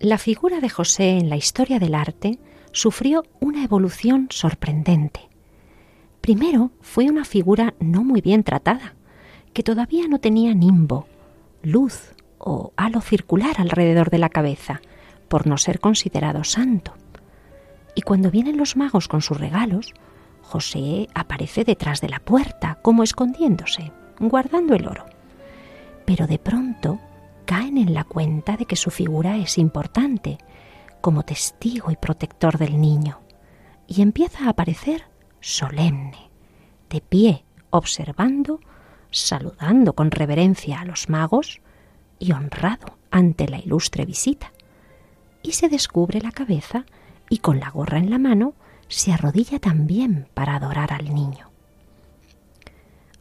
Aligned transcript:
La 0.00 0.16
figura 0.16 0.60
de 0.60 0.70
José 0.70 1.18
en 1.18 1.28
la 1.28 1.36
historia 1.36 1.78
del 1.78 1.94
arte 1.94 2.38
sufrió 2.72 3.22
una 3.38 3.62
evolución 3.62 4.28
sorprendente. 4.30 5.28
Primero 6.22 6.70
fue 6.80 7.10
una 7.10 7.26
figura 7.26 7.74
no 7.80 8.02
muy 8.02 8.22
bien 8.22 8.42
tratada, 8.42 8.94
que 9.52 9.62
todavía 9.62 10.08
no 10.08 10.18
tenía 10.18 10.54
nimbo, 10.54 11.06
luz 11.62 12.14
o 12.38 12.72
halo 12.78 13.02
circular 13.02 13.56
alrededor 13.58 14.08
de 14.08 14.16
la 14.16 14.30
cabeza, 14.30 14.80
por 15.28 15.46
no 15.46 15.58
ser 15.58 15.80
considerado 15.80 16.44
santo. 16.44 16.94
Y 17.94 18.00
cuando 18.00 18.30
vienen 18.30 18.56
los 18.56 18.78
magos 18.78 19.06
con 19.06 19.20
sus 19.20 19.38
regalos, 19.38 19.92
José 20.40 21.08
aparece 21.14 21.64
detrás 21.64 22.00
de 22.00 22.08
la 22.08 22.20
puerta, 22.20 22.78
como 22.80 23.02
escondiéndose, 23.02 23.92
guardando 24.18 24.74
el 24.74 24.88
oro. 24.88 25.04
Pero 26.06 26.26
de 26.26 26.38
pronto 26.38 26.98
caen 27.50 27.78
en 27.78 27.94
la 27.94 28.04
cuenta 28.04 28.56
de 28.56 28.64
que 28.64 28.76
su 28.76 28.92
figura 28.92 29.36
es 29.36 29.58
importante 29.58 30.38
como 31.00 31.24
testigo 31.24 31.90
y 31.90 31.96
protector 31.96 32.58
del 32.58 32.80
niño, 32.80 33.18
y 33.88 34.02
empieza 34.02 34.44
a 34.44 34.50
aparecer 34.50 35.02
solemne, 35.40 36.30
de 36.88 37.00
pie, 37.00 37.44
observando, 37.70 38.60
saludando 39.10 39.94
con 39.94 40.12
reverencia 40.12 40.78
a 40.78 40.84
los 40.84 41.08
magos 41.08 41.60
y 42.20 42.30
honrado 42.30 42.98
ante 43.10 43.48
la 43.48 43.58
ilustre 43.58 44.04
visita. 44.04 44.52
Y 45.42 45.50
se 45.50 45.68
descubre 45.68 46.20
la 46.20 46.30
cabeza 46.30 46.84
y 47.28 47.38
con 47.38 47.58
la 47.58 47.70
gorra 47.70 47.98
en 47.98 48.10
la 48.10 48.20
mano 48.20 48.54
se 48.86 49.12
arrodilla 49.12 49.58
también 49.58 50.28
para 50.34 50.54
adorar 50.54 50.92
al 50.92 51.12
niño. 51.12 51.50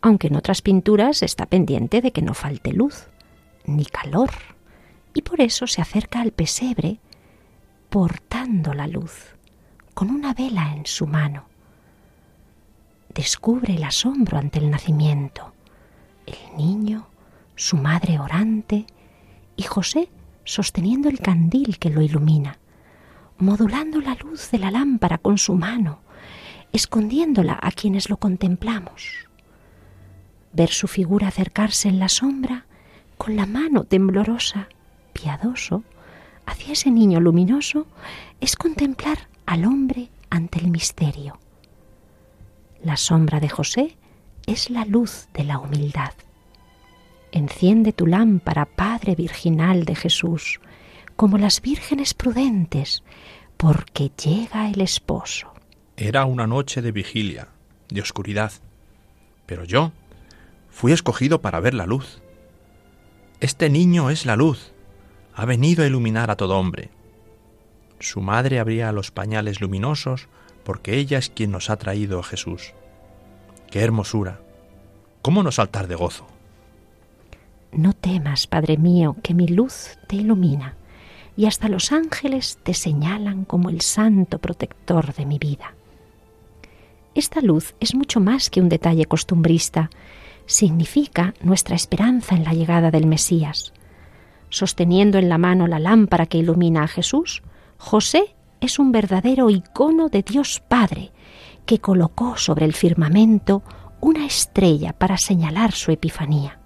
Aunque 0.01 0.27
en 0.27 0.35
otras 0.35 0.61
pinturas 0.61 1.23
está 1.23 1.47
pendiente 1.47 2.03
de 2.03 2.11
que 2.11 2.21
no 2.21 2.35
falte 2.35 2.73
luz, 2.73 3.07
ni 3.75 3.85
calor, 3.85 4.31
y 5.13 5.21
por 5.21 5.41
eso 5.41 5.67
se 5.67 5.81
acerca 5.81 6.21
al 6.21 6.31
pesebre 6.31 6.99
portando 7.89 8.73
la 8.73 8.87
luz, 8.87 9.35
con 9.93 10.09
una 10.11 10.33
vela 10.33 10.73
en 10.75 10.85
su 10.85 11.07
mano. 11.07 11.45
Descubre 13.13 13.75
el 13.75 13.83
asombro 13.83 14.37
ante 14.37 14.59
el 14.59 14.69
nacimiento, 14.69 15.53
el 16.25 16.57
niño, 16.57 17.07
su 17.55 17.77
madre 17.77 18.19
orante 18.19 18.85
y 19.55 19.63
José 19.63 20.09
sosteniendo 20.43 21.09
el 21.09 21.19
candil 21.19 21.77
que 21.79 21.89
lo 21.89 22.01
ilumina, 22.01 22.59
modulando 23.37 23.99
la 24.01 24.15
luz 24.15 24.51
de 24.51 24.59
la 24.59 24.71
lámpara 24.71 25.17
con 25.17 25.37
su 25.37 25.55
mano, 25.55 25.99
escondiéndola 26.71 27.57
a 27.61 27.71
quienes 27.71 28.09
lo 28.09 28.17
contemplamos. 28.17 29.27
Ver 30.53 30.69
su 30.69 30.87
figura 30.87 31.27
acercarse 31.27 31.89
en 31.89 31.99
la 31.99 32.09
sombra 32.09 32.65
con 33.19 33.35
la 33.35 33.45
mano 33.45 33.83
temblorosa, 33.83 34.69
piadoso, 35.11 35.83
hacia 36.45 36.71
ese 36.71 36.89
niño 36.89 37.19
luminoso, 37.19 37.85
es 38.39 38.55
contemplar 38.55 39.27
al 39.45 39.65
hombre 39.65 40.09
ante 40.29 40.59
el 40.59 40.71
misterio. 40.71 41.37
La 42.81 42.95
sombra 42.95 43.41
de 43.41 43.49
José 43.49 43.97
es 44.47 44.69
la 44.69 44.85
luz 44.85 45.27
de 45.33 45.43
la 45.43 45.59
humildad. 45.59 46.13
Enciende 47.33 47.91
tu 47.91 48.07
lámpara, 48.07 48.63
Padre 48.65 49.15
Virginal 49.15 49.83
de 49.83 49.95
Jesús, 49.95 50.61
como 51.17 51.37
las 51.37 51.61
vírgenes 51.61 52.13
prudentes, 52.13 53.03
porque 53.57 54.11
llega 54.15 54.69
el 54.69 54.79
esposo. 54.79 55.51
Era 55.97 56.23
una 56.23 56.47
noche 56.47 56.81
de 56.81 56.93
vigilia, 56.93 57.49
de 57.89 57.99
oscuridad, 57.99 58.53
pero 59.45 59.65
yo 59.65 59.91
fui 60.69 60.93
escogido 60.93 61.41
para 61.41 61.59
ver 61.59 61.73
la 61.73 61.85
luz. 61.85 62.21
Este 63.41 63.69
niño 63.69 64.09
es 64.09 64.25
la 64.25 64.35
luz, 64.35 64.73
ha 65.33 65.45
venido 65.45 65.83
a 65.83 65.87
iluminar 65.87 66.29
a 66.29 66.35
todo 66.35 66.59
hombre. 66.59 66.89
Su 67.99 68.19
madre 68.19 68.59
abría 68.59 68.91
los 68.91 69.11
pañales 69.11 69.61
luminosos 69.61 70.27
porque 70.65 70.97
ella 70.97 71.17
es 71.17 71.29
quien 71.29 71.51
nos 71.51 71.69
ha 71.69 71.77
traído 71.77 72.19
a 72.19 72.23
Jesús. 72.23 72.73
¡Qué 73.71 73.79
hermosura! 73.79 74.41
¿Cómo 75.21 75.41
no 75.41 75.51
saltar 75.51 75.87
de 75.87 75.95
gozo? 75.95 76.27
No 77.71 77.93
temas, 77.93 78.45
Padre 78.45 78.77
mío, 78.77 79.15
que 79.23 79.33
mi 79.33 79.47
luz 79.47 79.97
te 80.07 80.17
ilumina, 80.17 80.75
y 81.37 81.45
hasta 81.45 81.69
los 81.69 81.93
ángeles 81.93 82.59
te 82.63 82.73
señalan 82.73 83.45
como 83.45 83.69
el 83.69 83.79
santo 83.79 84.39
protector 84.39 85.13
de 85.13 85.25
mi 85.25 85.39
vida. 85.39 85.75
Esta 87.15 87.39
luz 87.39 87.73
es 87.79 87.95
mucho 87.95 88.19
más 88.19 88.49
que 88.49 88.59
un 88.59 88.67
detalle 88.67 89.05
costumbrista, 89.05 89.89
significa 90.49 91.35
nuestra 91.41 91.75
esperanza 91.75 92.35
en 92.35 92.43
la 92.43 92.53
llegada 92.53 92.89
del 92.89 93.05
Mesías. 93.05 93.71
Sosteniendo 94.49 95.19
en 95.19 95.29
la 95.29 95.37
mano 95.37 95.67
la 95.67 95.77
lámpara 95.77 96.25
que 96.25 96.39
ilumina 96.39 96.83
a 96.83 96.87
Jesús, 96.87 97.43
José 97.77 98.35
es 98.59 98.79
un 98.79 98.91
verdadero 98.91 99.51
icono 99.51 100.09
de 100.09 100.23
Dios 100.23 100.59
Padre, 100.67 101.11
que 101.67 101.77
colocó 101.77 102.35
sobre 102.35 102.65
el 102.65 102.73
firmamento 102.73 103.61
una 104.01 104.25
estrella 104.25 104.91
para 104.93 105.17
señalar 105.17 105.71
su 105.71 105.91
epifanía. 105.91 106.59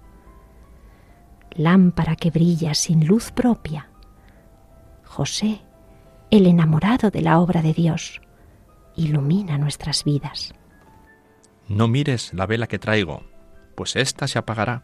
Lámpara 1.54 2.16
que 2.16 2.30
brilla 2.30 2.72
sin 2.72 3.06
luz 3.06 3.32
propia. 3.32 3.90
José, 5.04 5.60
el 6.30 6.46
enamorado 6.46 7.10
de 7.10 7.20
la 7.20 7.38
obra 7.38 7.60
de 7.60 7.74
Dios, 7.74 8.22
ilumina 8.96 9.58
nuestras 9.58 10.04
vidas. 10.04 10.54
No 11.68 11.86
mires 11.86 12.32
la 12.32 12.46
vela 12.46 12.66
que 12.66 12.78
traigo, 12.78 13.33
pues 13.74 13.96
ésta 13.96 14.28
se 14.28 14.38
apagará. 14.38 14.82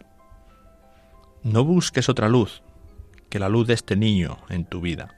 No 1.43 1.65
busques 1.65 2.09
otra 2.09 2.29
luz 2.29 2.63
que 3.29 3.39
la 3.39 3.49
luz 3.49 3.67
de 3.67 3.75
este 3.75 3.97
niño 3.97 4.39
en 4.49 4.65
tu 4.65 4.81
vida, 4.81 5.17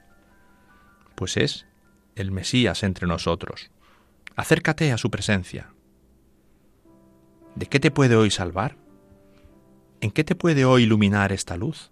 pues 1.15 1.37
es 1.37 1.65
el 2.15 2.31
Mesías 2.31 2.83
entre 2.83 3.07
nosotros. 3.07 3.71
Acércate 4.35 4.91
a 4.91 4.97
su 4.97 5.09
presencia. 5.09 5.73
¿De 7.55 7.65
qué 7.65 7.79
te 7.79 7.91
puede 7.91 8.15
hoy 8.15 8.31
salvar? 8.31 8.77
¿En 10.01 10.11
qué 10.11 10.23
te 10.23 10.35
puede 10.35 10.65
hoy 10.65 10.83
iluminar 10.83 11.31
esta 11.31 11.55
luz? 11.55 11.91